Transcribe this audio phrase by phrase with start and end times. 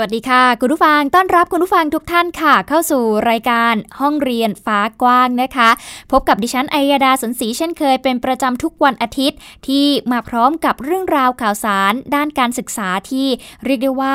[0.00, 5.70] วัสดีค่ะ คุณผู้ฟังต้อนรับคุณผู้ฟังทุกท่านค่ะ เข้าสู่รายการห้องเรียนฟ้ากว้างนะคะ
[6.12, 13.28] พบกับดิฉันไอยดาสนศรีเช่นเคยเป็นประจำทุกวันอาทิตย์ ที่มาพร้อมกับเรื่องราวข่าวสาร ด้านการศึกษาที่
[13.64, 14.14] เรียกได้ว่า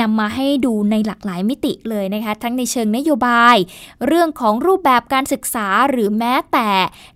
[0.00, 3.56] นำมาให้ดูในหลากหลายมิติเลยนะคะ ทั้งในเชิงนโยบาย
[4.06, 6.70] เรื่องของรูปแบบการศึกษาหรือแม้แต่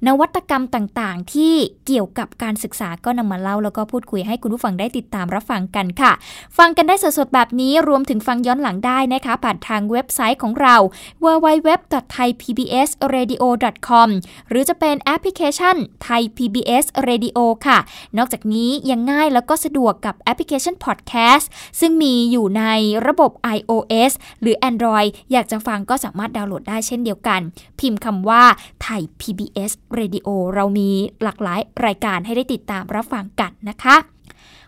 [0.06, 1.54] นวัตกรรมต่างๆ ที่
[1.86, 6.12] เกี่ยวกับการศึกษาก็นำมาเล่าแล้วก็พูดคุยให้คุณผู้ฟังได้ติดตามรับฟังกันค่ะ
[6.58, 10.76] ฟังกันได้สดๆแบบนี้รวมถึงฟังย้อนหลังได้นะคะ ผ่านทางเว็บไซต์ของเรา
[11.24, 14.08] www.thaipbsradio.com
[14.48, 17.78] หรือจะเป็นแอปพลิเคชัน Thai PBS Radio ค่ะ
[18.18, 21.46] นอกจากนี้ยังง่ายแล้วก็สะดวกกับแอปพลิเคชัน Podcast
[21.80, 22.64] ซึ่งมีอยู่ใน
[23.06, 27.40] ระบบ iOS หรือ Android อยากจะฟังก็สามารถดาวน์โหลดได้เช่นเดียวกัน
[27.80, 28.42] พิมพ์คำว่า
[28.86, 30.90] Thai PBS Radio เรามี
[31.22, 33.96] หลากหลายรายการให้ได้ติดตามรับฟังกันนะคะ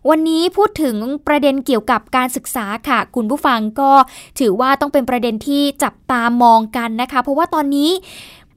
[0.09, 3.93] วันนี้พูดถึงประเด็นเกี่ยวกับการศึกษาค่ะ คุณผู้ฟังก็
[4.39, 7.91] ถือว่าต้องเป็นประเด็นที่จับตามองกันนะคะ เพราะว่าตอนนี้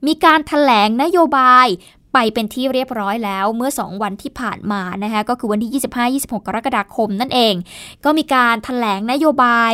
[0.08, 1.67] มีการถแถลงนโยบาย
[2.14, 5.81] ไปเป็นที่เรียบร้อยแล้วเมื่อ 2 วันที่ผ่านมานะคะก็คือวันที่
[6.22, 7.53] 25-26 กรกฎาคมนั่นเอง
[8.05, 9.73] ก็มีการถแถลงนโยบาย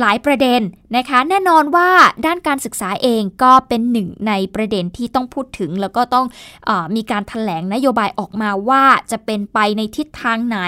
[0.00, 0.60] หลายประเด็น
[0.96, 1.88] นะคะ แน่นอนว่า
[2.26, 6.26] ด้านการศึกษาเองก็เป็นหนึ่งในประเด็นที่ต้องพูดถึง แล้วก็ต้อง
[6.68, 10.58] อมีการถแถลงนโยบายออกมาว่าจะเป็นไปในทิศทางไหน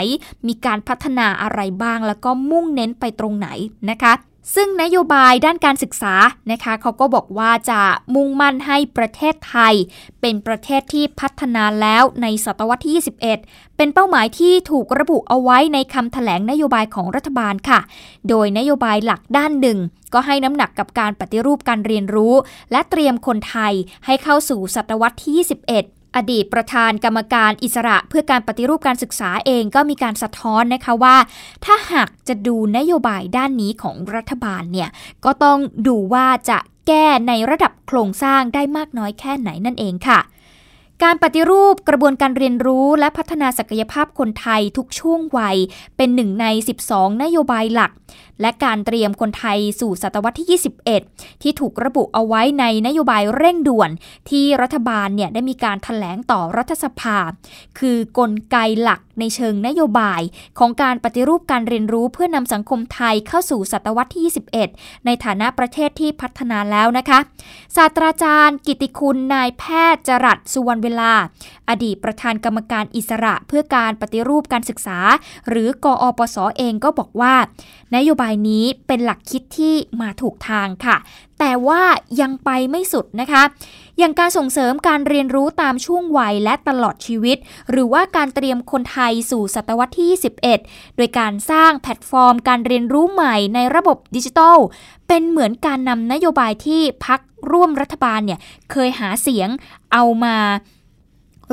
[0.47, 3.49] มีการพัฒนาอะไรบ้าง แล้วก็มุ่งเน้นไปตรงไหน
[3.91, 4.13] นะคะ
[4.55, 6.15] ซึ่งนโยบายด้านการศึกษา
[6.51, 7.81] นะคะเขาก็บอกว่าจะ
[8.15, 9.75] มุ่งมั่นให้ประเทศไทย
[10.21, 17.81] เป็นประเทศที่พัฒนาแล้วในศตวรรษที่ 21 เป็นเป้าหมายที่ถูกระบุเอาไว้ในคำถแถลงนโยบายของรัฐบาลค่ะ
[18.29, 19.79] โดยนโยบายหลักด้านหนึ่ง
[20.15, 22.35] ก็ให้น้ำหนักกับการปฏิรูปการเรียนรู้
[22.73, 23.75] และเตรียมคนไทย
[24.07, 31.17] ให้เข้าสู่ศตวรรษที่ 21 อดีตประธานกรรมการอิสระเพื่อการปฏิรูปการศึกษาเองก็มีการสะท้อนนะคะว่า
[31.65, 34.89] ถ้าหากจะดูนโยบายด้านนี้ของรัฐบาลเนี่ย
[35.25, 40.21] ก็ต้องดูว่าจะแก้ในระดับโครงสร้างได้มากน้อยแค่ไหนนั่นเองค่ะ
[41.03, 45.57] การปฏิรูปกระบวนการเรียนรู้และพัฒนาศักยภาพคนไทยทุกช่วงวัย
[45.97, 46.47] เป็นหนึ่งใน
[46.85, 47.91] 12 นโยบายหลัก
[48.41, 50.61] และการเตรียมคนไทยสู่ศตวรรษที่
[50.95, 53.91] 21 ที่ถูกระบุเอาไว้ในนโยบายเร่งด่วน
[54.31, 57.19] ที่รัฐบาลเนี่ยได้มีการถแถลงต่อรัฐสภา
[57.79, 60.23] คือกลไกหลักในเชิงนโยบาย
[60.59, 64.23] ของการปฏิรูปการเรียนรู้เพื่อนำสังคมไทยเข้าสู่ศตวรรษที่
[64.67, 67.19] 21 ในฐานะประเทศที่พัฒนาแล้วนะคะ
[67.77, 69.65] ศาสตราจารย์ กิติคุณนายแพ
[69.95, 71.13] ทย์จรัสสุวรรณเวลา
[71.69, 74.99] อดีตประธานกรรมการอิสระเพื่อการปฏิรูปการศึกษา
[75.49, 77.35] หรือกอปสอเองก็บอกว่า
[77.97, 80.97] นโยบายนี้เป็นหลักคิดที่มาถูกทางค่ะ
[81.39, 81.83] แต่ว่า
[82.21, 83.43] ยังไปไม่สุดนะคะ
[83.99, 87.37] อย่างการส่งเสริมการเรียนรู้ตามช่วงวัยและตลอดชีวิต
[87.71, 90.09] หรือว่าการเตรียมคนไทยสู่ศตวรรษที่
[90.43, 94.59] 21 โดยการสร้างแพลตฟอร์ม การเรียนรู้ใหม่ในระบบดิจิทัล
[95.09, 97.21] เป็นเหมือนการนำนโยบายที่พรรค
[97.53, 98.39] ร่วมรัฐบาลเนี่ย
[98.71, 99.49] เคยหาเสียง
[99.93, 100.37] เอามา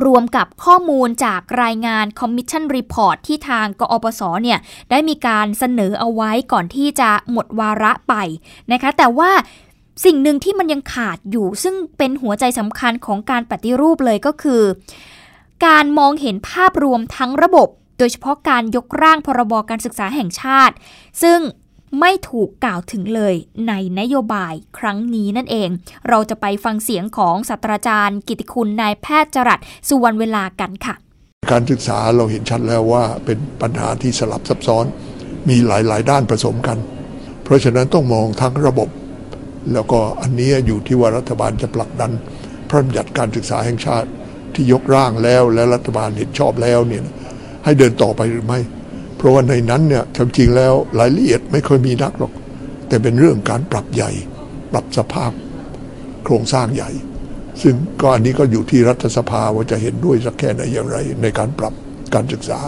[0.06, 4.60] รวมกับข้อมูลจากรายงาน Commission Report ที่ทางกอปศเนี่ย
[4.90, 8.14] ได้มีการเสนอเอาไว้ก่อนที่จะหมดวาระไป
[8.72, 9.32] นะคะแต่ว่า
[10.06, 14.64] สิ่งหนึ่งที่มันยังขาดอยู่ ซึ่งเป็นหัวใจสำคัญของการปฏิรูปเลยก็คือ
[15.66, 20.76] การมองเห็นภาพรวมทั้งระบบ โดยเฉพาะการยกร่างพรบการศึกษาแห่งชาติ
[21.22, 21.40] ซึ่ง
[22.00, 23.36] ไม่ถูกกล่าวถึงเลย
[23.68, 25.70] ในนโยบายครั้งนี้นั่นเอง
[26.10, 30.96] เราจะไปฟังเสียงของศาสตราจารย์กิติคุณนายแพทย์จรัสสุวรรณเวลากันค่ะ
[31.52, 34.86] การศึกษาเราเห็นชัดแล้วว่าเป็นปัญหาที่สลับซับซ้อน
[35.50, 36.78] มีหลาย ๆ ด้านผสมกัน
[37.44, 38.90] เพราะฉะนั้นต้องมองทั้งระบบ
[39.74, 42.12] แล้วก็อันนี้อยู่ที่ว่ารัฐบาลจะผลักดัน
[42.70, 44.10] พระราชบัญญัติการศึกษาแห่งชาติ
[44.54, 47.04] ที่ยกร่างแล้วและรัฐบาลเห็นชอบแล้วเนี่ย
[47.66, 48.60] ให้เดินต่อไปหรือไม่
[49.18, 52.34] เพราะว่าในนั้นเนี่ยจริงๆแล้วรายละเอียดไม่ค่อยมีนักหรอก
[52.88, 54.12] แต่เป็นเรื่องการปรับใหญ่
[54.72, 55.32] ปรับสภาพ
[56.24, 56.92] โครงสร้างใหญ่
[57.62, 61.74] ซึ่งก็อันนี้ก็อยู่ที่รัฐสภาว่าจะเห็นด้วยสักแค่ไหนอย่างไร ในการปรับ
[62.14, 62.60] การศึกษา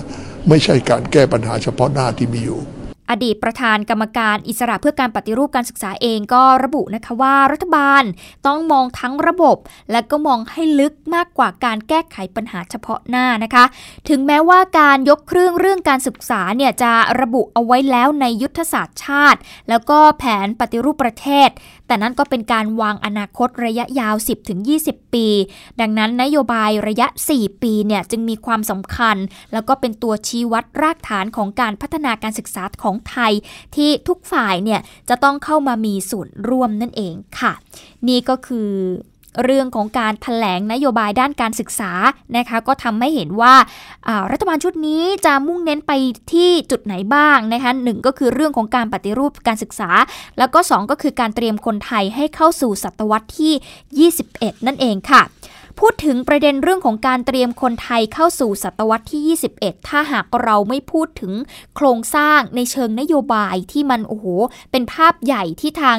[0.49, 2.61] ไม่ใช่การแก้ปัญหาเฉพาะหน้าที่มีอยู่
[3.09, 8.03] อดีตประธานกรรมการอิสระเพื่อการปฏิรูปการศึกษาเองก็ระบุนะคะว่ารัฐบาล
[8.47, 9.57] ต้องมองทั้งระบบ
[9.91, 13.65] และก็มองให้ลึกมากกว่าการแก้ไขปัญหาเฉพาะหน้านะคะ
[14.09, 16.91] ถึงแม้ว่าการยกเครื่องเรื่องการศึกษาเนี่ยจะ
[17.21, 19.39] ระบุเอาไว้แล้วในยุทธศาสตร์ชาติ
[19.69, 21.49] แล้วก็แผนปฏิรูปประเทศ
[21.87, 24.15] แต่นั่นก็เป็นการวางอนาคตระยะยาว
[24.65, 25.27] 10-20 ปี
[25.79, 29.17] ดังนั้นนโยบายระยะ 4 ปีเนี่ยจึงมีความสำคัญ
[29.53, 33.33] แล้วก็เป็นตัวชี้วัดรากฐานของการพัฒนาการศึกษาของไทย
[33.75, 37.53] ที่ทุกฝ่ายเนี่ยจะต้องเข้ามามีส่วนร่วมนั่นเองค่ะ
[38.07, 38.69] นี่ก็คือ
[39.45, 41.91] เรื่องของการถแถลงนโยบายด้านการศึกษา
[42.37, 43.53] นะคะก็ทำให้เห็นว่า
[44.31, 45.91] รัฐบาลชุดนี้จะมุ่งเน้นไป
[46.33, 49.89] ที่จุดไหนบ้างนะคะหนึ่งก็คือเรื่องของการปฏิรูปการศึกษา
[50.37, 55.21] แล้วก็ 2 ก็คือการเตรียมคนไทยให้เข้าสู่ศตวรรษที่ 21 นั่นเองค่ะ
[55.79, 61.33] พูดถึงประเด็นเรื่องของการเตรียมคนไทยเข้าสู่ศตวรรษที่ 21 ถ้าหากเราไม่พูดถึง
[61.75, 64.25] โครงสร้างในเชิงนโยบายที่มันโอ้โห
[64.71, 65.97] เป็นภาพใหญ่ที่ทาง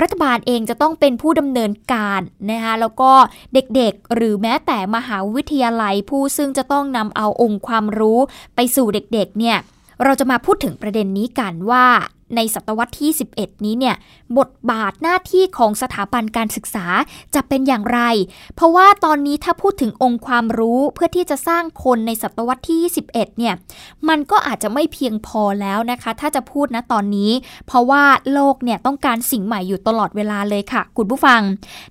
[0.00, 3.12] รัฐบาลเองจะต้องเป็นผู้ดำเนินการนะคะแล้วก็
[3.54, 8.18] เด็กๆ หรือแม้แต่มหาวิทยาลัยผู้ซึ่งจะต้องนำเอาองค์ความรู้
[8.56, 9.56] ไปสู่เด็กๆเนี่ย
[10.04, 11.86] เราจะมาพูดถึงประเด็นนี้กันว่า
[12.36, 13.96] ในศตวรรษที่ 11 นี้เนี่ย
[14.38, 16.86] บทบาทหน้าที่ของสถาบันการศึกษา
[17.34, 18.00] จะเป็นอย่างไร
[18.54, 22.78] เพราะว่าตอนนี้ถ้าพูดถึงองค์ความรู้เพื่อที่จะสร้างคนในศตวรรษที่
[23.10, 23.54] 21 เนี่ย
[24.08, 27.30] มันก็อาจจะไม่เพียงพอแล้วนะคะ ถ้าจะพูดนะตอนนี้
[27.66, 31.40] เพราะว่าโลกเนี่ยต้องการสิ่งใหม่อยู่ตลอดเวลาเลยค่ะ คุณผู้ฟัง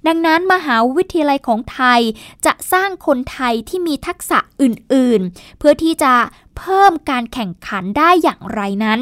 [0.08, 2.02] ดังนั้นมหาวิทยาลัยของไทย
[2.46, 6.14] จะสร้างคนไทยที่มีทักษะอื่น ๆ เพื่อที่จะ
[6.60, 9.00] เพิ่มการแข่งขันได้อย่างไรนั้น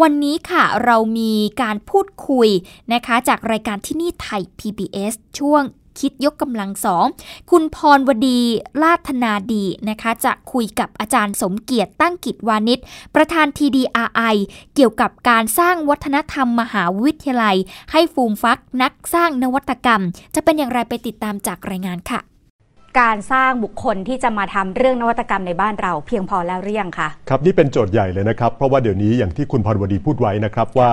[0.00, 1.32] วันนี้ค่ะเรามี
[1.62, 2.48] การพูดคุย
[2.92, 5.64] นะคะ จากรายการที่นี่ไทย PBS ช่วง
[6.00, 7.06] คิดยกกำลังสอง
[7.50, 8.40] คุณพรวดี
[8.82, 12.78] ลาธนาดีนะคะ จะคุยกับอาจารย์สมเกียรติตั้งกิจวานิช
[13.14, 14.36] ประธาน TDRI
[14.74, 17.56] เกี่ยวกับการสร้างวัฒนธรรมมหาวิทยาลัย
[17.92, 20.02] ให้ฟูมฟักนักสร้างนวัตกรรม
[20.34, 22.20] จะเป็นอย่างไรไปติดตามจากรายงานค่ะ
[22.98, 30.90] การสร้างบุคคลที่จะมาทำเรื่องนวัตกรรมในบ้านเราเพียงพอแล้วหรือยังคะครับนี่เป็นโจทย์ใหญ่เลยนะครับ เพราะว่าเดี๋ยวนี้อย่างที่คุณพรวดีพูดไว้นะครับว่า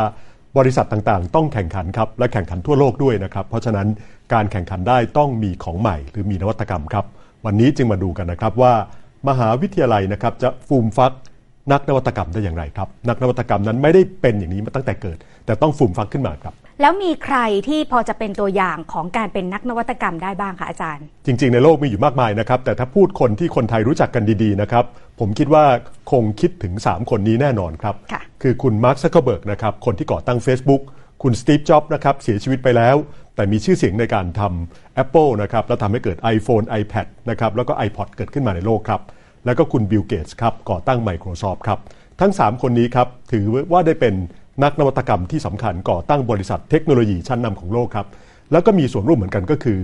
[0.58, 3.88] บริษัทต่างๆ ต้องแข่งขันครับและแข่งขันทั่วโลกด้วยนะครับ เพราะฉะนั้น
[4.34, 7.06] การแข่งขันได้ต้องมีของใหม่ หรือมีนวัตกรรมครับ
[7.46, 8.74] วันนี้จึงมาดูกันนะครับว่า
[9.30, 11.12] มหาวิทยาลัยนะครับจะฟูมฟัก
[11.72, 17.38] นักนวัตกรรมได้อย่างไรครับ นักนวัตกรรมนั้นไม่ได้เป็นอย่างนี้มาตั้งแต่เกิด แต่ต้องฟูมฟักขึ้นมาครับ แล้วมีใคร
[17.68, 24.86] ที่พอจะเป็นตัวอย่างของการเป็นนักนวัตกรรมได้บ้างคะอาจารย์ จริง ๆ ในโลกมีอยู่มากมายนะครับ แต่ถ้าพูดคนที่คนไทยรู้จักกันดีๆนะครับ
[25.20, 25.66] ผมคิดว่า
[26.12, 27.96] คงคิดถึง 3 คนนี้แน่นอนครับ
[28.42, 30.82] คือคุณมาร์คซักเคอร์เบิร์กนะครับ คนที่ก่อตั้ง Facebook
[31.24, 32.96] คุณสตีฟ จ็อบส์นะครับ เสียชีวิตไปแล้ว
[33.36, 39.02] แต่มีชื่อเสียงในการทำ Apple นะครับ แล้วทำให้เกิด iPhone iPad นะครับ แล้วก็ iPod เกิดขึ้นมาในโลกครับ
[39.46, 41.80] แล้วก็คุณบิล เกตส์ครับ ก่อตั้ง Microsoft ครับ
[42.22, 44.16] ทั้ง 3 คนนี้ครับ ถือว่าได้เป็น
[44.64, 48.08] นักนวัตกรรมที่สำคัญก่อตั้งบริษัทเทคโนโลยีชั้นนำของโลกครับ
[48.52, 49.80] แล้วก็มีส่วนร่วมเหมือนกันก็คือ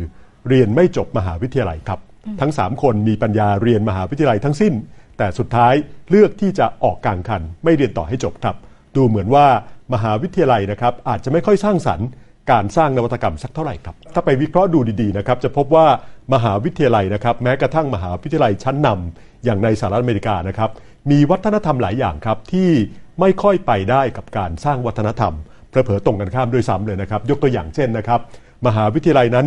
[0.50, 2.00] เรียนไม่จบมหาวิทยาลัยครับ
[2.42, 4.74] ทั้ง 3 คนมีปัญญาเรียนมหาวิทยาลัยทั้งสิ้น
[5.18, 5.74] แต่สุดท้าย
[6.10, 8.56] เลือกที่จะออกกลางคัน ไม่เรียนต่อให้จบครับ
[8.96, 9.46] ดูเหมือนว่า
[9.94, 12.08] มหาวิทยาลัยนะครับอาจจะไม่ค่อยสร้างสรรค์
[12.52, 15.86] การสร้างนวัตกรรมสักเท่าไหร่ครับ ถ้าไปวิเคราะห์ดูดีๆนะครับจะพบว่า
[16.34, 20.70] มหาวิทยาลัยนะครับแม้กระทั่งมหาวิทยาลัยชั้นนำอย่างในสหรัฐอเมริกานะครับ
[21.12, 22.70] มีวัฒนธรรมหลายอย่างครับที่
[23.20, 25.34] ไม่ค่อยไปได้กับการสร้างวัฒนธรรม
[25.70, 28.20] เพอๆตรงกันข้ามด้วยซ้ำเลยนะครับ ยกตัวอย่างเช่นนะครับ
[28.68, 29.46] มหาวิทยาลัยนั้น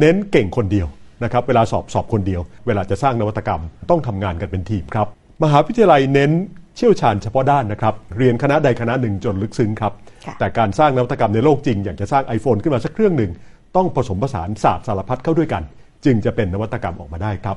[0.00, 0.86] เน้นเก่งคนเดียว
[1.24, 5.06] นะครับ เวลาสอบสอบคนเดียว เวลาจะสร้างนวัตกรรม ต้องทำงานกันเป็นทีมครับ
[5.42, 6.32] มหาวิทยาลัยเน้น
[6.76, 9.92] เชี่ยวชาญเฉพาะด้านนะครับ เรียนคณะใดคณะหนึ่งจนลึกซึ้งครับ
[10.38, 13.30] แต่การสร้างนวัตกรรมในโลกจริง อย่างจะสร้าง iPhone ขึ้นมาสักเครื่องหนึ่ง
[13.76, 15.62] ต้องผสมผสานศาสตร์สารพัดเข้าด้วยกัน
[16.04, 17.56] จึงจะเป็นนวัตกรรมออกมาได้ครับ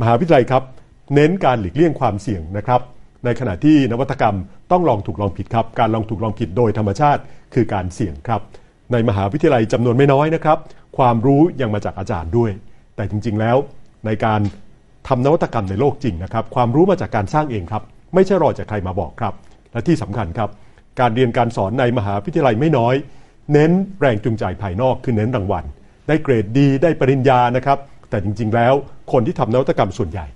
[0.00, 0.62] มหาวิทยาลัยครับ
[1.14, 2.80] เน้นการหลีกเลี่ยงความเสี่ยงนะครับ
[3.24, 4.36] ในขณะที่นวัตกรรม
[4.70, 7.20] ต้องลองถูกลองผิดครับ การลองถูกลองผิดโดยธรรมชาติ
[7.54, 8.40] คือการเสี่ยงครับ
[8.92, 10.58] ในมหาวิทยาลัยจำนวนไม่น้อยนะครับ
[10.98, 12.50] ความรู้ยังมาจากอาจารย์ด้วย
[12.96, 13.56] แต่จริงๆแล้ว
[14.06, 14.40] ในการ
[15.08, 17.82] ทำนวัตกรรมในโลกจริงนะครับ ความรู้มาจากการสร้างเองครับ
[18.14, 19.34] ไม่ใช่รอจากใครมาบอกครับ
[19.72, 20.50] และที่สำคัญครับ
[21.00, 22.94] การเรียนการสอนในมหาวิทยาลัยไม่น้อย
[23.52, 25.64] เน้นแรงจูงใจภายนอกคือเน้นรางวัล
[26.08, 27.78] ได้เกรดดีได้ปริญญานะครับ
[28.10, 28.74] แต่จริงๆแล้ว
[29.12, 30.26] คนที่ทำนวัตกรรมส่วนใหญ่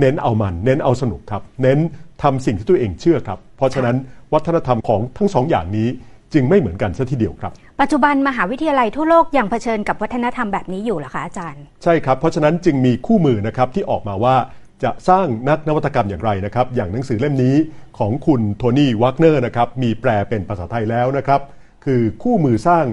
[0.00, 1.78] เน้นเอามัน เน้นเอาสนุกครับ เน้น
[2.22, 3.96] ทำสิ่งที่ตัวเองเชื่อครับ เพราะฉะนั้น
[4.32, 5.88] วัฒนธรรมของทั้งสองอย่างนี้
[6.32, 14.36] จึงไม่เหมือนกันซะทีเดียวครับ ปัจจุบันมหาวิทยาลัยทั่วโลกยังเผชิญกับวัฒนธรรมแบบนี้อยู่หรอคะอาจารย์ ใช่ครับ เพราะฉะนั้นจึงมีคู่มือนะครับที่ออกมาว่า
[14.84, 17.56] จะสร้างนักนวัตกรรมอย่างไรนะครับ อย่างหนังสือเล่มนี้
[17.98, 21.40] ของคุณโทนี่วักเนอร์นะครับมีแปลเป็นภาษาไทยแล้วนะครับ
[21.84, 22.84] คือคู่มือสร้าง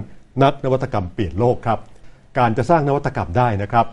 [0.44, 1.80] นักนวัตกรรมเปลี่ยนโลกครับ
[2.38, 3.86] การจะสร้างนวัตกรรมได้นะครับ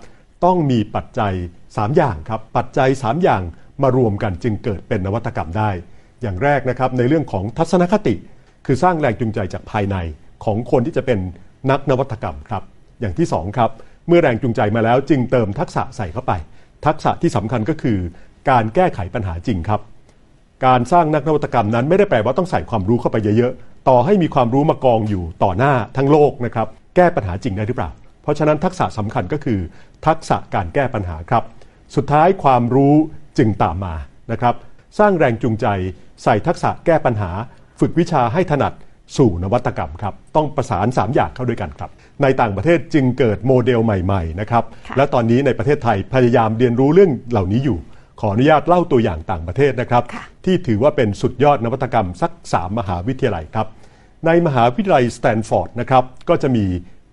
[0.44, 1.32] ต้องมีปัจจัย
[1.66, 3.42] 3 อย่างครับ ปัจจัย 3 อย่าง
[3.82, 5.70] มารวมกันจึงเกิดเป็นนวัตกรรมได้
[6.22, 8.14] อย่างแรกนะครับในเรื่องของทัศนคติ
[8.66, 9.96] คือสร้างแรงจูงใจจากภายใน
[10.44, 11.18] ของคนที่จะเป็น
[11.70, 12.62] นักนวัตกรรมครับ
[13.00, 13.70] อย่างที่2ครับ
[14.08, 16.32] เมื่อแรงจูงใจมาแล้วจึงเติมทักษะใส่เข้าไป
[16.86, 17.98] ทักษะที่สำคัญก็คือ
[18.50, 19.80] การแก้ไขปัญหาจริงครับ
[20.66, 27.90] การสร้างนักนวัตกรรมนั้นไม่ได้แปลว่าต้องใส่ความรู้เข้าไปเยอะๆต่อให้มีความรู้มากองอยู่ต่อหน้าทั้งโลกนะครับแก้ปัญหาจริงได้หรือเปล่า
[28.22, 29.60] เพราะฉะนั้นทักษะสำคัญก็คือ
[30.06, 31.44] ทักษะการแก้ปัญหาครับ
[31.96, 32.94] สุดท้ายความรู้
[33.38, 33.94] จึงตามมา
[34.32, 34.54] นะครับ
[34.98, 35.66] สร้างแรงจูงใจ
[36.22, 37.30] ใส่ทักษะแก้ปัญหา
[37.80, 38.72] ฝึกวิชาให้ถนัด
[39.16, 41.90] สู่นวัตกรรมครับต้องประสาน 3 อย่างเข้าด้วยกันครับ
[42.22, 44.64] ในต่างประเทศจึงเกิดโมเดลใหม่ๆนะครับ
[44.96, 47.78] และตอนนี้ในประเทศไทยพยายามเรียนรู้เรื่องเหล่านี้อยู่
[48.20, 50.02] ขออนุญาตเล่าตัวอย่างต่างประเทศนะครับ
[50.44, 53.66] ที่ถือว่าเป็นสุดยอดนวัตกรรมสัก 3 มหาวิทยาลัยครับ
[54.26, 56.66] ในมหาวิทยาลัยสแตนฟอร์ดนะครับก็จะมี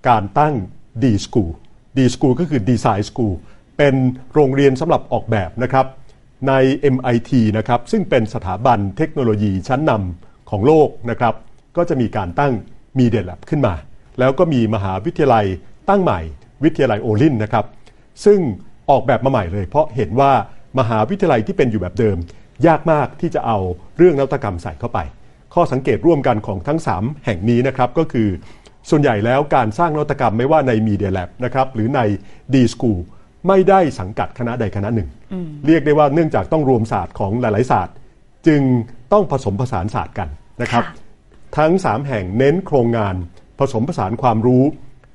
[0.08, 0.54] การตั้ง
[1.04, 1.52] D School
[1.98, 3.34] D School ก็คือ Design School
[3.78, 3.96] เป็น
[4.34, 5.86] โรงเรียนสำหรับออกแบบนะครับ
[6.48, 6.54] ใน
[6.94, 11.34] MIT นะครับซึ่งเป็นสถาบันเทคโนโลยีชั้นนำของโลกนะครับ
[11.78, 12.54] ก็จะมีการตั้ง
[12.98, 13.74] Media Lab ขึ้นมา
[14.20, 15.46] แล้วก็มีมหาวิทยาลัย
[15.90, 16.20] ตั้งใหม่
[16.64, 17.66] วิทยาลัยโอลินนะครับ
[18.26, 18.40] ซึ่ง
[18.90, 20.32] ออกแบบมาใหม่เลย เพราะเห็นว่า
[20.80, 22.18] มหาวิทยาลัยที่เป็นอยู่แบบเดิม
[22.68, 23.58] ยากมากที่จะเอา
[23.98, 25.00] เรื่องนวัตกรรมใส่เข้าไป
[25.54, 28.30] ข้อสังเกตร่วมกันของทั้ง 3 แห่งนี้นะครับก็คือ
[28.90, 32.00] ส่วนใหญ่แล้วการสร้างนวัตกรรมไม่ว่าใน Media Lab นะครับหรือใน
[32.54, 33.00] D School
[33.48, 35.10] ไม่ได้สังกัดคณะใดคณะหนึ่ง
[35.68, 37.96] เรียกได้ว่าเนื่องจากต้องรวมศาสตร์ของหลาย ๆ ศาสตร์
[38.48, 38.62] จึง
[39.14, 40.30] ต้องผสมผสานศาสตร์กัน
[40.62, 40.84] นะครับ
[41.58, 43.16] ทั้ง 3 แห่งเน้นโครงงาน
[43.60, 44.64] ผสมผสานความรู้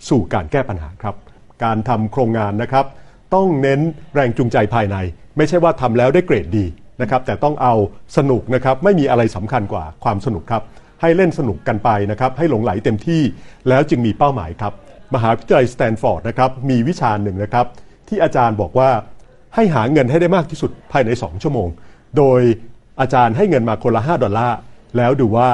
[0.09, 1.17] สู่การแก้ปัญหาครับ
[1.65, 2.87] การทำโครงงานนะครับ
[3.35, 3.81] ต้องเน้น
[4.15, 4.97] แรงจูงใจภายใน
[5.37, 6.67] ไม่ใช่ว่าทำแล้วได้เกรดดี
[7.03, 7.75] นะครับ แต่ต้องเอา
[8.17, 10.63] สนุกนะครับ ไม่มีอะไรสำคัญกว่าความสนุกครับ
[11.01, 13.23] ให้เล่นสนุกกันไปนะครับ ให้หลงไหลเต็มที่
[13.69, 14.73] แล้วจึงมีเป้าหมายครับ
[15.15, 17.67] มหาวิทยาลัยสแตนฟอร์ดนะครับมีวิชาหนึ่งนะครับ
[18.09, 18.91] ที่อาจารย์บอกว่า
[19.55, 21.69] ให้หาเงินให้ได้มากที่สุดภายใน 2 ชั่วโมง
[22.17, 22.41] โดย
[23.01, 24.59] อาจารย์ให้เงินมาคนละ 5 ดอลลาร์
[24.97, 25.49] แล้วดูว่า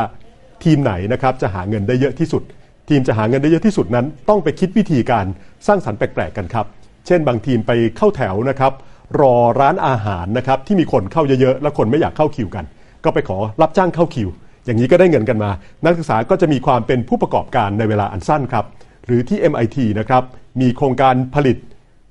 [0.64, 2.42] ทีมไหนนะครับจะหาเงินได้เยอะที่สุด
[2.88, 5.26] ทีมจะหาเงินได้เยอะที่สุดนั้น ต้องไปคิดวิธีการ
[5.66, 6.66] สร้างสรรค์แปลกๆกันครับ
[7.06, 8.72] เช่น บางทีมไปเข้าแถวนะครับ
[9.20, 12.64] รอร้านอาหารนะครับที่มีคนเข้าเยอะๆแล้วคนไม่อยากเข้าคิวกัน
[13.04, 14.28] ก็ไปขอรับจ้างเข้าคิว
[14.64, 15.50] อย่างนี้ก็ได้เงินกันมา
[15.84, 18.64] นักศึกษาก็จะมีความเป็นผู้ประกอบการในเวลาอันสั้นครับ
[19.06, 20.22] หรือที่ MIT นะครับ
[20.60, 21.56] มีโครงการผลิต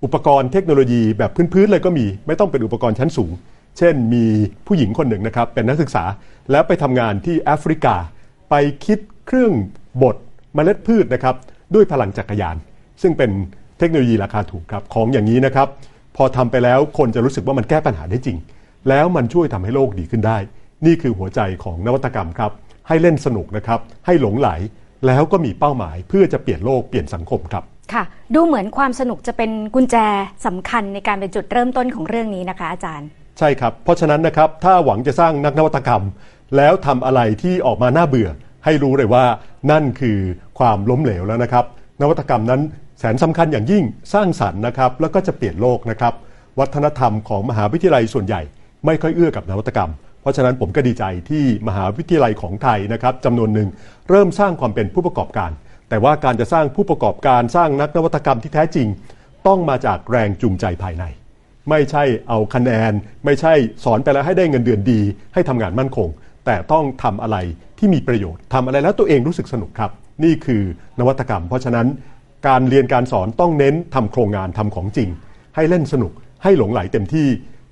[0.03, 3.32] อุปกรณ์เทคโนโลยีแบบพื้นๆเลยก็มี ไม่ต้องเป็นอุปกรณ์ชั้นสูง
[3.77, 4.25] เช่นมี
[4.68, 6.03] ผู้หญิงคนหนึ่งนะครับ เป็นนักศึกษา
[6.51, 7.96] แล้วไปทำงานที่แอฟริกา
[8.50, 9.53] ไปคิดเครื่อง
[10.01, 10.15] บด
[10.56, 11.36] เมล็ดพืชนะครับ
[11.75, 12.56] ด้วยพลังจักรยาน
[13.01, 13.32] ซึ่งเป็น
[13.79, 15.68] เทคโนโลยีราคาถูกครับของอย่างนี้นะครับ
[16.15, 18.38] พอทำไปแล้วคนจะรู้สึกว่ามันแก้ปัญหาได้จริง
[18.89, 20.38] แล้วมันช่วยทำให้โลกดีขึ้นได้
[20.86, 22.51] นี่คือหัวใจของนวัตกรรมครับ
[22.88, 24.50] ให้เล่นสนุกนะครับ ให้หลงไหล
[25.08, 28.03] แล้วก็มีเป้าหมายเพื่อจะเปลี่ยนโลกเปลี่ยนสังคมครับ ค่ะ
[28.36, 29.96] ดูเหมือนความสนุกจะเป็นกุญแจ
[30.46, 33.08] สำคัญในการเป็นจุดเริ่มต้นของเรื่องนี้นะคะ อาจารย์
[33.39, 36.03] ใช่ครับ เพราะฉะนั้นนะครับถ้าหวังจะสร้างนักนวัตกรรม
[36.58, 38.29] แล้วทำอะไรที่ออกมาน่าเบื่อ
[38.65, 39.25] ให้รู้เลยว่า
[39.72, 40.17] นั่นคือ
[40.60, 41.65] ความล้มเหลวแล้วนะครับ
[42.01, 42.62] นวัตกรรมนั้น
[43.00, 46.13] แสนสำคัญอย่างยิ่งสร้างสรรค์นะครับ แล้วก็จะเปลี่ยนโลกนะครับ
[46.60, 48.41] วัฒนธรรมของมหาวิทยาลัยส่วนใหญ่
[48.86, 49.91] ไม่ค่อยเอื้อกับนวัตกรรม
[50.22, 53.69] เพราะฉะนั้นผมก็ดีใจที่มหาวิทยาลัยของไทยนะครับจำนวนหนึ่ง
[54.10, 55.51] เริ่มสร้างความเป็นผู้ประกอบการ
[55.89, 58.88] แต่ว่าการจะสร้างผู้ประกอบการสร้างนักนวัตกรรมที่แท้จริง
[59.48, 61.03] ต้องมาจากแรงจูงใจภายใน
[61.69, 62.91] ไม่ใช่เอาคะแนน
[63.25, 63.53] ไม่ใช่
[63.84, 65.01] สอนไปแล้วให้ได้เงินเดือนดี
[65.34, 66.10] ให้ทำงานมั่นคง
[66.46, 67.38] แต่ต้องทำอะไร
[67.79, 69.91] ที่มีประโยชน์ทำอะไรแล้วตัวเองรู้สึกสนุกครับ
[70.24, 70.63] นี่คือ
[71.00, 71.88] นวัตกรรม เพราะฉะนั้น
[72.48, 75.10] การเรียนการสอนต้องเน้นทำโครงงานทำของจริง
[75.55, 76.12] ให้เล่นสนุก
[76.43, 77.27] ให้หลงไหลเต็มที่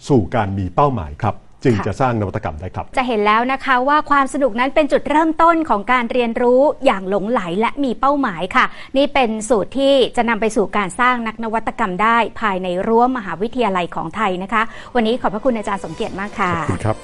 [0.07, 8.65] สู่การมีเป้าหมายครับ จึงค่ะจะสร้างนวัตกรรมได้ครับ จะเห็นแล้วนะคะว่าความสนุกนั้นเป็นจุดเริ่มต้นของการเรียนรู้อย่างหลงไหลและมีเป้าหมายค่ะ
[8.97, 14.61] นี่เป็นสูตรที่จะนำไปสู่การสร้างนักนวัตกรรมได้ภายในรั้วมหาวิทยาลัยของไทยนะคะ
[14.95, 16.97] วันนี้ขอบพระคุณอาจารย์สมเกียรติมากค่ะขอบคุณครับ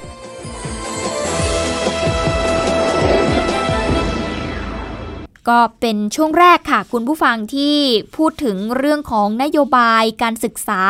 [5.49, 7.77] ก็เป็นช่วงแรกค่ะ คุณผู้ฟังที่
[8.17, 10.81] พูดถึงเรื่องของนโยบายการศึกษา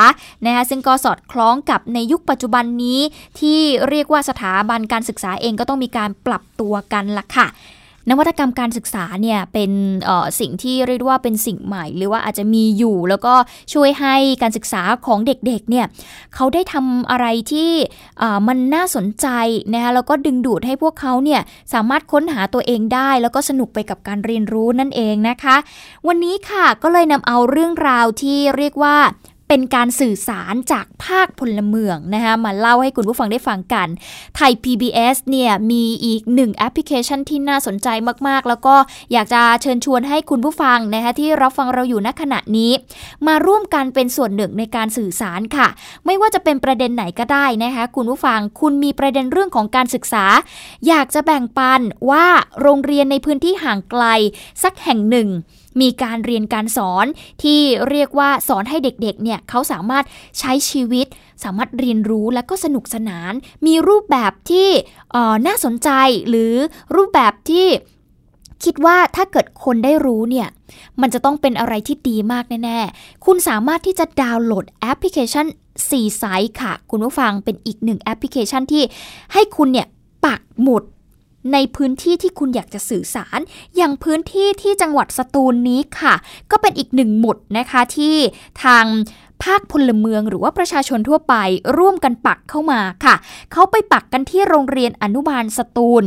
[0.46, 3.00] นะคะซึ่งก็สอดคล้องกับในยุคปัจจุบันนี้
[3.40, 7.48] ที่เรียกว่าสถาบันการศึกษาเองก็ต้องมีการปรับตัวกันละค่ะ
[8.10, 9.72] นวัตกรรมการศึกษาเนี่ยเป็น
[10.40, 13.34] สิ่งที่เรียกว่าเป็นสิ่งใหม่ หรือว่าอาจจะมีอยู่ แล้วก็
[13.74, 15.86] ช่วยให้การศึกษาของเด็กๆเนี่ย
[16.36, 17.72] เขาได้ทำอะไรที่
[18.48, 19.28] มันน่าสนใจ
[19.74, 21.42] นะคะแล้วก็ดึงดูดให้พวกเขาเนี่ย
[21.74, 25.56] สามารถค้นหาตัวเองได้ แล้วก็สนุกไปกับการเรียนรู้นั่นเองนะคะ
[26.08, 28.98] วันนี้ค่ะก็เลยนำเอาเรื่องราวที่เรียกว่า
[29.48, 33.88] เป็นการสื่อสารจากภาคพลเมืองนะคะมาเล่าให้คุณผู้ฟังได้ฟังกัน
[34.36, 37.88] ไทย PBS เนี่ยมีอีกหนึ่งแอปพลิเคชันที่น่าสนใจ
[38.28, 38.76] มากๆ แล้วก็
[39.14, 42.72] อยากจะเชิญชวนให้คุณผู้ฟังนะคะที่รับฟังเราอยู่ณขณะนี้
[43.28, 45.68] มาร่วมกันเป็นส่วนหนึ่งในการสื่อสารค่ะ
[46.06, 50.26] ไม่ว่าจะเป็นประเด็นไหนก็ได้นะคะคุณผู้ฟังคุณมีประเด็นเรื่องของการศึกษา
[50.88, 52.26] อยากจะแบ่งปันว่า
[52.62, 54.04] โรงเรียนในพื้นที่ห่างไกล
[54.64, 55.30] สักแห่งหนึ่ง
[55.82, 57.06] มีการเรียนการสอน
[57.44, 60.06] ที่เรียกว่าสอนให้เด็กๆเนี่ยเขาสามารถ
[60.40, 61.08] ใช้ชีวิต
[61.44, 63.34] สามารถเรียนรู้และก็สนุกสนาน
[63.66, 64.70] มีรูปแบบที่
[65.48, 65.90] น่าสนใจ
[66.30, 66.54] หรือ
[66.96, 67.68] รูปแบบที่
[68.64, 70.48] คิดว่าถ้าเกิดคนได้รู้เนี่ย
[71.02, 75.46] มันจะต้องเป็นอะไรที่ดีมากแน่ ๆ คุณสามารถที่จะดาวน์โหลดแอปพลิเคชัน
[75.82, 78.84] 4ไซส์ค่ะ คุณผู้ฟังเป็นอีกหนึ่งแอปพลิเคชันที่
[79.34, 79.88] ให้คุณเนี่ย
[80.26, 80.84] ปักหมุด
[81.54, 83.40] ในพื้นที่ที่คุณอยากจะสื่อสาร
[83.76, 86.14] อย่างพื้นที่ที่จังหวัดสตูลนี้ค่ะ
[86.52, 88.16] ก็เป็นอีกหนึ่งหมุดนะคะที่
[88.64, 88.86] ทาง
[89.44, 91.36] ภาคพลเมืองหรือว่าประชาชนทั่วไป
[91.78, 93.16] ร่วมกันปักเข้ามาค่ะ
[93.52, 96.04] เขาไปปักกันที่โรงเรียนอนุบาลสตูล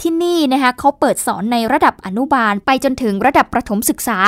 [0.00, 4.18] ที่นี่นะคะเขาเปิดสอนในระดับอนุบาลไปจนถึงระดับประถมศึกษา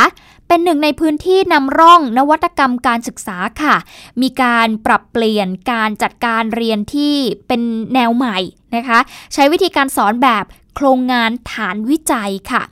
[0.49, 3.77] เป็นหนึ่งในพื้นที่นำร่องนวัตกรรมการศึกษาค่ะ
[4.23, 7.15] มีการปรับเปลี่ยนการจัดการเรียนที่
[7.49, 7.63] เป็น
[7.95, 8.39] แนวใหม่
[8.77, 8.99] นะคะ
[9.35, 10.45] ใช้วิธีการสอนแบบ
[10.77, 12.63] โครงงานฐานวิจัยค่ะ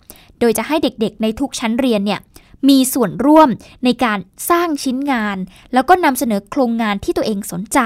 [0.40, 2.20] โดยจะให้เด็กๆในทุกชั้นเรียนเนี่ย
[2.68, 3.48] มีส่วนร่วม
[3.84, 4.18] ในการ
[4.50, 5.36] สร้างชิ้นงาน
[5.72, 7.80] แล้วก็นำเสนอโครงงานที่ตัวเองสนใจ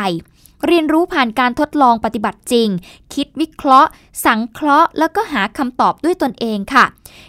[0.68, 2.68] เรียนรู้ผ่านการทดลองปฏิบัติจริง
[3.14, 3.88] คิดวิเคราะห์
[4.24, 6.84] สังเคราะห์ แล้วก็หาคำตอบด้วยตนเองค่ะ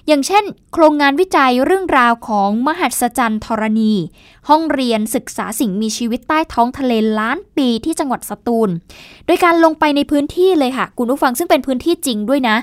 [0.08, 3.94] อย่างเช่น โครงงานวิจัยเรื่องราวของมหัศจรรย์ธรณี
[4.50, 8.70] ห้องเรียนศึกษาสิ่งมีชีวิตใต้ท้องทะเลล้านปีที่จังหวัดสตูล
[9.26, 12.56] โดยการลงไปในพื้นที่เลยค่ะ คุณผู้ฟังซึ่งเป็นพื้นที่จริงด้วยนะ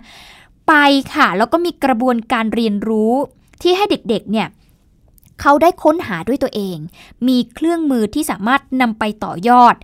[0.68, 0.75] ไป
[1.14, 3.12] ค่ะ แล้วก็มีกระบวนการเรียนรู้
[3.62, 4.49] ที่ให้เด็กๆเนี่ย
[5.40, 6.76] เขาได้ค้นหาด้วยตัวเอง
[7.28, 9.75] มีเครื่องมือที่สามารถนำไปต่อยอด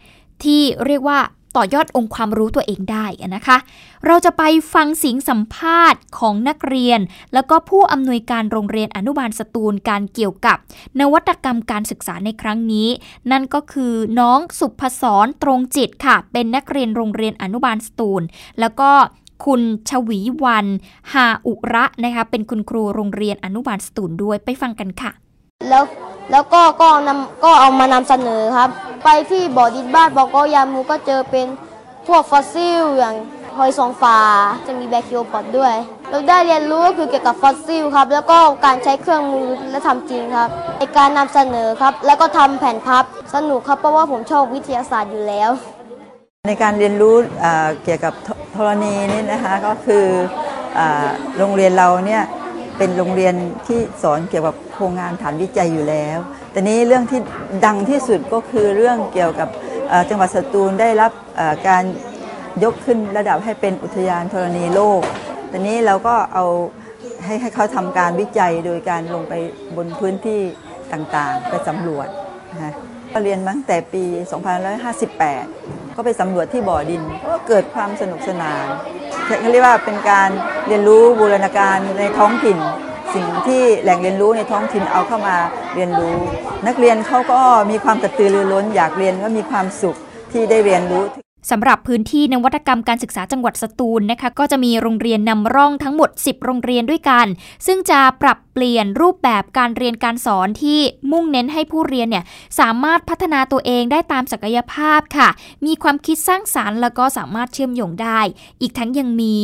[0.44, 1.20] ที่เรียกว่า
[1.56, 3.56] ต่อยอดองค์ความรู้ตัวเองได้นะคะ
[4.06, 4.42] เราจะไป
[4.74, 7.00] ฟังเสียงสัมภาษณ์ของนักเรียน
[7.34, 10.56] แล้วก็ผู้อำนวยการโรงเรียนอนุบาลสตูลการเกี่ยวกับ
[11.00, 12.88] นวัตกรรมการศึกษาในครั้งนี้
[13.30, 18.22] นั่นก็คือน้องสุภศรตรงจิตค่ะ เป็นนักเรียนโรงเรียนอนุบาลสตูล
[18.60, 18.90] แล้วก็
[19.44, 20.66] คุณชวีวัน
[21.12, 25.12] หาอุระนะคะ เป็นคุณครูโรงเรียนอนุบาลสตูลด้วยไปฟังกันค่ะ
[25.70, 25.84] แล้ว
[26.30, 28.70] แล้วก็ก็นำก็เอามานำเสนอครับ
[29.04, 31.46] ไปที่บ่อดินบ้านบอกยามูก็เจอเป็น
[32.08, 33.14] พวกฟอสซิลอย่าง
[33.56, 34.18] หอยสองฝา
[34.66, 35.74] จะมีแบคทีโอปอดด้วย
[36.10, 40.48] เราได้เรียนรู้ก็คือเกี่ยวกับฟอสซิลครับ แล้วก็การใช้เครื่องมือและทำจริงครับ
[40.78, 45.50] ในการนำเสนอครับ แล้วก็ทำแผ่นพับสนุกครับเพราะว่าผมชอบวิทยาศาสตร์อยู่แล้ว
[46.48, 47.16] ในการเรียนรู้
[47.84, 48.14] เกี่ยวกับ
[48.54, 50.04] ธรณีนี่นะคะก็คือ
[51.38, 52.22] โรงเรียนเราเนี่ย
[52.78, 53.34] เป็นโรงเรียน
[53.66, 56.18] ที่สอนเกี่ยวกับโครงงานฐานวิจัยอยู่แล้ว
[56.50, 57.20] แต่นี้เรื่องที่
[57.66, 59.48] ดังที่สุดก็คือเรื่องเกี่ยวกับ
[60.08, 61.12] จังหวัดสตูลได้รับ
[61.68, 61.84] การ
[62.64, 65.02] ยกขึ้นระดับให้เป็นอุทยานธรณีโลก
[65.50, 66.44] ต่นี้เราก็เอา
[67.24, 69.34] ให้ให้เขาทำการวิจัยโดยการลงไป
[69.76, 70.40] บนพื้นที่
[70.92, 72.08] ต่างๆ ไปสำรวจ
[72.54, 72.85] นะก็
[73.22, 74.04] เรียนมาตั้งแต่ปี
[74.80, 78.66] 2558 ก็ไปสำรวจที่บ่อดิน ก็เกิดความสนุกสนาน
[79.40, 80.30] เขาเรียกว่าเป็นการ
[80.68, 82.58] เรียนรู้บูรณาการในท้องถิ่น
[83.14, 85.36] สิ่งที่แหล่งเรียนรู้ในท้องถิ่นเอาเข้ามา
[85.74, 86.16] เรียนรู้
[86.66, 89.96] นักเรียนเขาก็มีความกระตือรือร้นอยากเรียนก็มีความสุข
[90.32, 91.04] ที่ได้เรียนรู้
[91.50, 97.26] สำหรับพื้นที่นวัตกรรมการศึกษาจังหวัดสตูลนะคะ ก็จะมีโรงเรียนนำร่องทั้งหมด 10 โรงเรียนด้วยกัน
[97.66, 100.80] ซึ่งจะปรับเปลี่ยนรูปแบบการเรียนการสอนที่
[101.12, 102.24] มุ่งเน้นให้ผู้เรียนเนี่ย
[102.60, 105.28] สามารถพัฒนาตัวเองได้ตามศักยภาพค่ะ
[105.66, 108.20] มีความคิดสร้างสารรค์แล้วก็สามารถเชื่อมโยงได้
[108.60, 109.36] อีกทั้งยังมี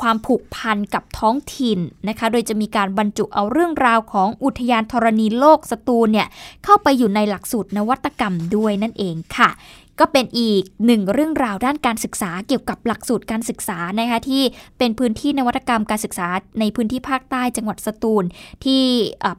[0.00, 6.28] ความผูกพันกับท้องถิ่นนะคะ โดยจะมีการบรรจุเอาเรื่องราวของอุทยานธรณีโลกสตูลเนี่ย
[6.64, 9.50] เข้าไปอยู่ในหลักสูตรนวัตกรรมด้วยนั่นเองค่ะ
[10.00, 14.42] ก็เป็นอีกหนึ่งเรื่องราวด้านการศึกษาเกี่ยวกับหลักสูตรการศึกษานะคะที่
[14.78, 16.28] เป็นพื้นที่นวัตกรรมการศึกษา
[16.60, 18.24] ในพื้นที่ภาคใต้จังหวัดสตูล
[18.64, 18.82] ที่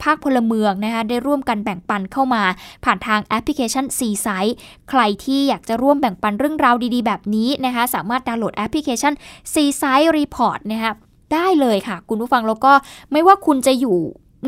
[0.04, 2.44] ภาคพลเมืองนะคะได้ร่วมกันแบ่งปันเข้ามา
[2.84, 4.56] ผ่านทางแอปพลิเคชัน C s i ์
[4.90, 9.14] ใครที่อยากจะร่วมแบ่งปันเรื่องราวดีๆ แบบนี้นะคะสามารถดาวน์โหลดแอปพลิเคชัน
[9.54, 10.94] C-Site Report นะคะ
[11.34, 12.74] ได้เลยค่ะ คุณผู้ฟังแล้วก็
[13.12, 14.00] ไม่ว่าคุณจะอยู่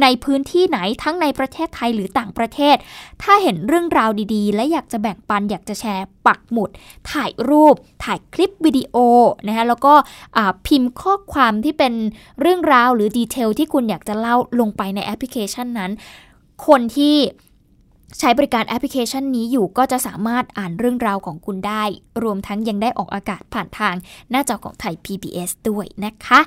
[0.02, 2.76] ในพื้นที่ไหนทั้งในประเทศไทยหรือต่างประเทศ
[3.24, 6.70] ถ้าเห็นเรื่องราวดีๆ และอยากจะแบ่งปันอยากจะแชร์ปักหมุด
[7.12, 8.96] ถ่ายรูป ถ่ายคลิปวิดีโอ
[9.48, 9.94] นะคะแล้วก็
[10.68, 11.94] พิมพ์ข้อความที่เป็น
[12.42, 15.92] เรื่องราวหรือ detail ที่คุณอยากจะเล่าลงไปในแอปพลิเคชันนั้น
[16.68, 17.16] คนที่
[18.20, 21.84] ใช้บริการแอปพลิเคชันนี้อยู่ก็จะสามารถอ่านเรื่องราวของคุณได้
[22.24, 23.96] รวมทั้งยังได้ออกอากาศผ่านทาง
[24.32, 26.40] หน้าจอของไทย PBS ด้วยนะคะ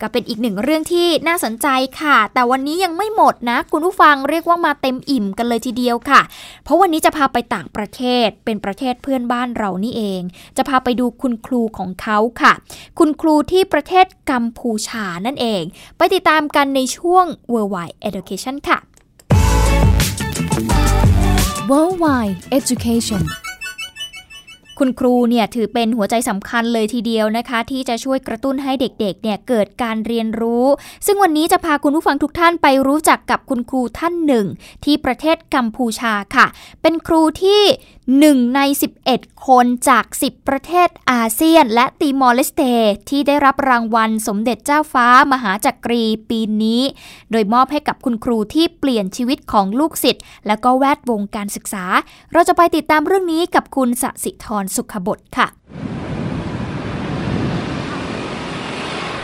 [0.00, 1.68] ก็เป็นอีกหนึ่งเรื่องที่น่าสนใจ
[2.00, 6.20] ค่ะ แต่วันนี้ยังไม่หมดนะ คุณผู้ฟังเรียกว่ามาเต็มอิ่มกันเลยทีเดียวค่ะ
[6.64, 10.22] เพราะวันนี้จะพาไปต่างประเทศเป็นประเทศเพื่อนบ้านเรานี่เอง
[10.56, 12.52] จะพาไปดูคุณครูของเขาค่ะ
[12.98, 15.62] คุณครูที่ประเทศกัมพูชานั่นเอง
[15.96, 18.78] ไปติดตามกันในช่วง Worldwide Education ค่ะ
[21.70, 23.22] Worldwide Education
[24.78, 30.64] คุณครูเนี่ยถือเป็นหัวใจสำคัญเลยทีเดียวนะคะ ที่จะช่วยกระตุ้นให้เด็กๆเนี่ยเกิดการเรียนรู้
[31.06, 34.46] ซึ่งวันนี้จะพาคุณผู้ฟังทุกท่านไปรู้จักกับคุณครูท่านหนึ่ง
[34.84, 36.46] ที่ประเทศกัมพูชาค่ะ
[36.82, 37.62] เป็นครูที่
[38.14, 38.60] 1 ใน
[39.02, 42.62] 11 คนจาก 10 ประเทศอาเซียน และตีมอร์เลสเต
[43.08, 46.82] ที่ได้รับรางวัลสมเด็จเจ้าฟ้ามหาจักรีปีนี้
[47.30, 51.84] โดยมอบให้กับคุณครูที่เปลี่ยนชีวิตของลูกศิษย์และก็แวดวงการศึกษา
[52.32, 55.46] เราจะไปติดตามเรื่องนี้กับคุณสสิธรสุขบดค่ะ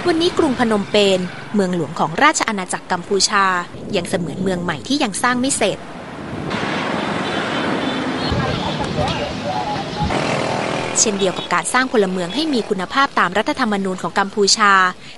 [0.07, 1.21] วันนี้กรุงพนมเปญ
[1.55, 3.45] เมืองหลวงของราชอาณาจักรกัมพูชา
[3.97, 5.79] ยังเสมือนเมืองใหม่ที่ยังสร้างไม่เสร็จ
[11.03, 14.73] เช่นเดียวกับการสร้างพลเมืองให้มีคุณภาพตามรัฐธรรมนูญของกัมพูชา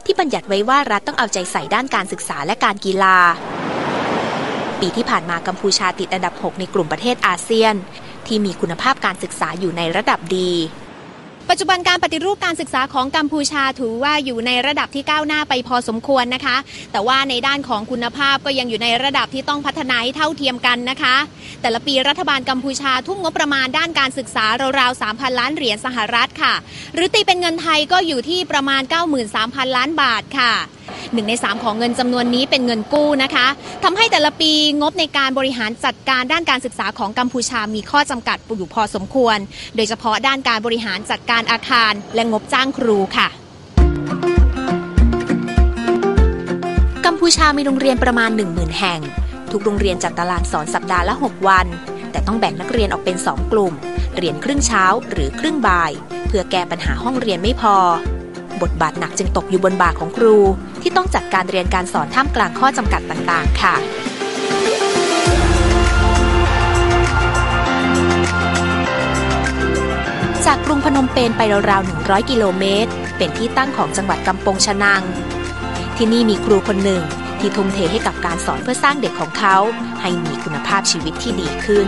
[0.05, 3.17] ที่บัญญัติไว้ว่ารัฐต้องเอาใจใส่ด้านการศึกษาและการกีฬา
[4.81, 7.75] ปีที่ผ่านมากัมพูชาติดอันดับ 6 ในกลุ่มประเทศอาเซียน
[8.27, 10.51] ที่มีคุณภาพการศึกษาอยู่ในระดับดี
[11.51, 16.57] ปัจจุบันการปฏิรูปการศึกษาของกัมพูชาถือว่าอยู่ในระดับที่ก้าวหน้าไปพอสมควรนะคะ
[16.93, 21.17] แต่ว่าในด้านของคุณภาพก็ยังอยู่ในระดับที่ต้องพัฒนาให้เท่าเทียมกันนะคะ
[21.63, 24.45] แต่ละปีรัฐบาลกัมพูชาทุ่มงบประมาณด้านการศึกษา
[24.79, 26.55] ราวๆ3,000 ล้านเหรียญสหรัฐค่ะ
[26.95, 28.83] หรือตีเป็นเงินไทยก็อยู่ที่ประมาณ
[29.29, 30.53] 93,000 ล้านบาทค่ะ
[31.13, 33.47] หนึ่งในสามของเงินจำนวนนี้เป็นเงินกู้นะคะ
[33.85, 39.39] ทำให้แต่ละปีงบในการบริหารจัดการด้านการศึกษาของกัมพูชามีข้อจำกัดอยู่พอสมควร
[39.77, 43.29] โดยเฉพาะด้านการบริหารจัดการการอาคารและงบจ้างครูค่ะ
[47.05, 49.01] กัมพูชามีโรงเรียนประมาณ 10,000 แห่ง
[49.53, 51.67] ทุกโรงเรียนจัดตารางสอนสัปดาห์ละ 6 วัน
[52.11, 53.73] แต่ต้องแบ่งนักเรียนออกเป็น 2 กลุ่ม
[54.17, 55.93] เรียนครึ่งเช้าหรือครึ่งบ่าย
[56.27, 57.77] เพื่อแก้ปัญหาห้องเรียนไม่พอ
[58.63, 60.37] บทบาทหนักจึงตกอยู่บนบ่าของครู
[60.83, 63.75] ที่ต้องจัดการเรียนการสอนท่ามกลางข้อจำกัดต่างๆ ค่ะ
[70.47, 75.03] จากกรุงพนมเปญไปราวๆ 100 กิโลเมตร เป็นที่ตั้งของจังหวัดกำปงชะนัง
[75.97, 77.03] ที่นี่มีครูคนหนึ่ง
[77.41, 79.57] ที่ทุ่มเทให้กับการสอนเพื่อสร้างเด็กของเขา
[80.01, 81.87] ให้มีคุณภาพชีวิตที่ดีขึ้น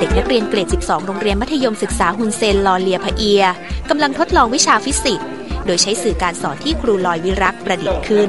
[0.00, 3.44] เด็กนักเรียนเกรด 12 โรงเรียนมัธยมศึกษาฮุนเซนลอเลียพะเอีย
[3.90, 5.26] กำลังทดลองวิชาฟิสิกส์
[5.66, 8.28] โดยใช้สื่อการสอนที่ครูลอยวิรักประดิษฐ์ขึ้น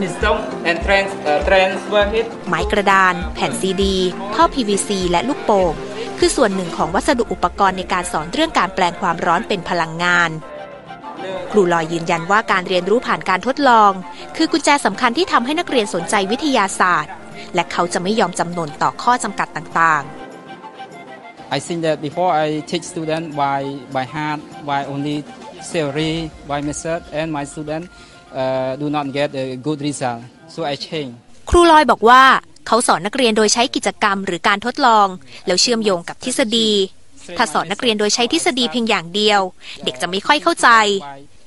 [2.48, 3.96] ไม้กระดาน แผ่นซีดี
[4.36, 5.74] ท่อ PVC และลูกโป่ง
[6.20, 10.30] คือส่วนหนึ่งของวัสดุอุปกรณ์ในการสอนเรื่องการแปลงความร้อนเป็นพลังงาน
[11.52, 13.92] ครูลอยยืนยันว่าการเรียนรู้ผ่านการทดลอง
[14.38, 17.14] คือกุญแจสำคัญที่ทำให้นักเรียนสนใจวิทยาศาสตร์
[17.56, 20.04] และเขาจะไม่ยอมจำนนต่อข้อจำกัดต่าง
[21.58, 23.62] I think that before I teach student by
[23.96, 25.18] by heart, by only
[25.72, 26.14] theory,
[26.50, 27.86] by method, and my student
[28.42, 30.22] uh, do not get a good result.
[30.54, 31.14] So I change.
[31.50, 32.24] ครูลอยบอกว่า
[32.68, 35.08] เขาสอนนักเรียนโดยใช้กิจกรรมหรือการทดลอง
[35.48, 36.72] แล้วเชื่อมโยงกับทฤษฎี
[37.38, 39.42] ถ้าสอนนักเรียนโดยใช้ทฤษฎีเพียงอย่างเดียว
[39.84, 40.70] เด็กจะไม่ค่อยเข้าใจ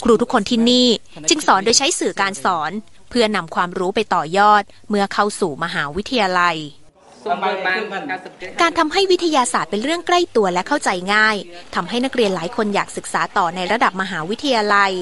[0.04, 0.88] ครูทุกคนที่นี่
[1.28, 2.70] จึงสอนโดยใช้สื่อการสอน
[3.10, 6.56] เพื่อนำความรู้ไปต่อยอด เมื่อเข้าสู่มหาวิทยาลัย
[8.62, 11.36] การทำให้วิทยาศาสตร์เป็นเรื่องใกล้ตัวและเข้าใจง่าย
[11.74, 14.92] ทำให้นักเรียนหลายคนอยากศึกษาต่อในระดับมหาวิทยาลัย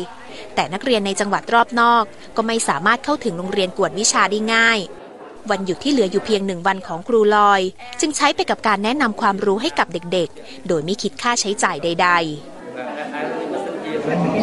[0.55, 2.05] แต่นักเรียนในจังหวัดรอบนอก
[2.37, 4.79] ก็ไม่สามารถเข้าถึงโรงเรียนกวดวิชาได้ง่าย
[5.51, 7.63] วันหยุดที่เหลืออยู่เพียงหนึ่งวันของครูลอย
[8.01, 13.36] จึงใช้ไปกับการแนะนำความรู้ให้กับเด็กๆ โดยไม่คิดค่าใช้จ่ายใด ๆ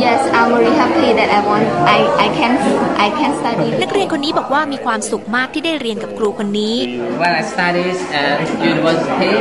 [0.06, 1.66] Yes, I'm really happy that I want
[1.98, 2.54] I I can
[3.06, 3.68] I can study.
[3.76, 6.76] ๆนักเรียนคนนี้บอกว่ามีความสุขมากที่ได้เรียนกับครูคนนี้
[7.22, 8.38] When I studied at
[8.72, 9.36] university,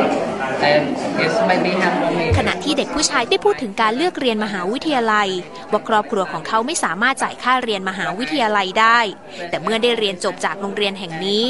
[0.71, 0.85] and
[1.23, 2.17] it's made me happy.
[2.39, 5.29] ขณะที่เด็กผู้ชายได้พูดถึงการเลือกเรียนมหาวิทยาลัย
[5.73, 9.01] ว่าครอบครัวของเขาไม่สามารถจ่ายค่าเรียนมหาวิทยาลัยได้
[9.51, 11.45] แต่เมื่อได้เรียนจบจากโรงเรียนแห่งนี้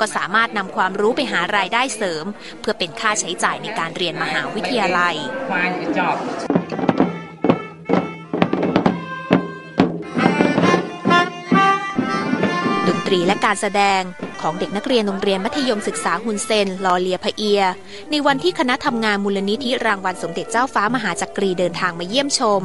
[0.00, 2.24] ก็สามารถนำความรู้ไปหารายได้เสริม
[2.60, 5.16] เพื่อเป็นค่าใช้จ่ายในการเรียนมหาวิทยาลัย
[13.08, 14.02] ตรีและการแสดง
[14.40, 17.62] ของเด็กนักเรียนโรงเรียนมัธยมศึกษาฮุนเซน ลอเลียพะเอีย
[18.10, 22.62] ในวันที่คณะทำงานมูลนิธิรางวัลสมเด็จเจ้าฟ้ามหาจักรีเดินทางมาเยี่ยมชม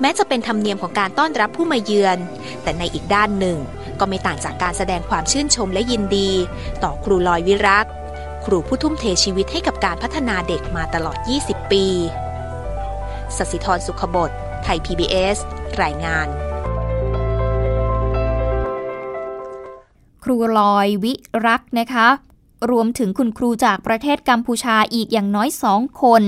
[0.00, 2.18] แม้จะเป็นธรรมเนียมของการต้อนรับผู้มาเยือน
[2.62, 3.58] แต่ในอีกด้านหนึ่ง
[4.00, 6.30] ก็ไม่ต่างจากการแสดงความชื่นชมและยินดี
[6.82, 7.86] ต่อครูลอยวิรัก
[8.44, 11.86] ครูผู้ทุ่มเทชีวิตให้กับการพัฒนาเด็กมาตลอด 20 ปี
[13.36, 14.30] สสิธรสุขบด
[14.64, 15.36] ไทย PBS
[15.82, 16.28] รายงาน
[20.24, 21.12] ครูลอยวิ
[21.46, 22.08] รักนะคะ
[22.70, 26.22] รวมถึงคุณครูจากประเทศกัมพูชาอีกอย่างน้อยสองคน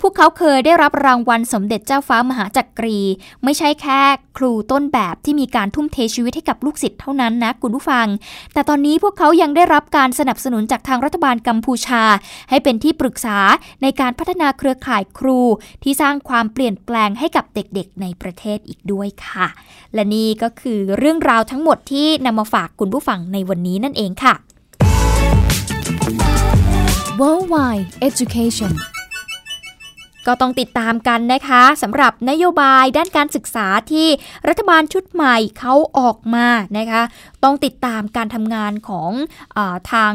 [0.00, 2.98] พวกเขาเคยได้รับรางวัลสมเด็จเจ้าฟ้ามหาจักรี
[3.44, 4.00] ไม่ใช่แค่
[4.38, 8.06] ครูต้นแบบที่มีการทุ่มเทชีวิตให้กับลูกศิษย์เท่านั้นนะคุณผู้ฟัง
[8.52, 12.02] แต่ตอนนี้พวกเขายังได้รับการสนับสนุนจากทางรัฐบาลกัมพูชา
[12.50, 13.38] ให้เป็นที่ปรึกษา
[13.82, 15.40] ในการพัฒนาเครือข่ายครู
[15.82, 19.46] ที่สร้างความเปลี่ยนแปลงให้กับเด็กๆ ในประเทศอีกด้วยค่ะ
[19.94, 24.34] และนี่ก็คือเรื่องราวทั้งหมดที่นำมาฝากคุณผู้ฟังในวันนี้นั่นเองค่ะ
[27.20, 28.72] Worldwide Education
[30.26, 34.08] ก็ต้องติดตามกันนะคะสำหรับนโยบายด้านการศึกษาที่
[34.48, 36.48] รัฐบาลชุดใหม่เขาออกมา
[36.78, 37.02] นะคะ
[37.44, 39.10] ต้องติดตามการทำงานของ
[39.56, 39.58] อ
[39.92, 40.12] ทาง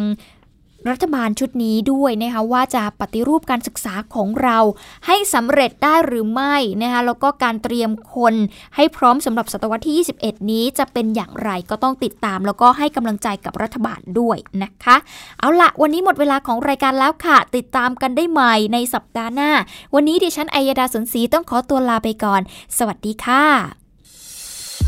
[0.91, 4.57] รัฐบาลชุดนี้ด้วยนะคะว่าจะปฏิรูปการศึกษาของเรา
[5.05, 8.35] ให้สำเร็จได้หรือไม่นะคะแล้วก็การเตรียมคน
[8.75, 14.95] ให้พร้อมสำหรับศตวรรษที่ 21 นี้จะเป็นอย่างไรก็ต้องติดตาม แล้วก็ให้กำลังใจกับรัฐบาลด้วยนะคะ
[15.39, 19.51] เอาละวันนี้หมดเวลาของรายการแล้วค่ะ ติดตามกันได้ใหม่ในสัปดาห์หน้า
[19.93, 22.41] วันนี้ดิฉันอัยดาสนศรีต้องขอตัวลาไปก่อน
[22.77, 23.43] สวัสดีค่ะ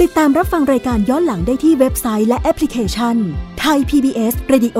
[0.02, 3.16] ติดตามรับฟังรายการย้อนหลังได้ที่เว็บไซต์และแอปพลิเคชัน
[3.60, 4.80] ไทย PBS Radio